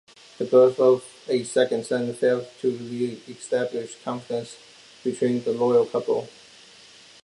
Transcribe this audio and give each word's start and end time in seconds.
The 0.39 0.45
birth 0.45 0.79
of 0.79 1.05
a 1.29 1.43
second 1.43 1.85
son 1.85 2.11
failed 2.15 2.47
to 2.61 2.71
re-establish 2.71 4.01
confidence 4.03 4.57
between 5.03 5.43
the 5.43 5.53
royal 5.53 5.85
couple. 5.85 6.27